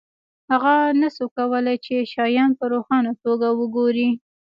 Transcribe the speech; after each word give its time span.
هغه 0.51 0.73
نشوای 0.99 1.31
کولی 1.37 1.75
چې 1.85 1.95
شیان 2.11 2.49
په 2.59 2.65
روښانه 2.73 3.11
توګه 3.23 3.47
وګوري 3.59 4.09